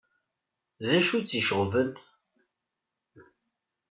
D 0.85 0.87
acu 0.97 1.13
i 1.17 1.21
tt-iceɣben? 1.21 1.91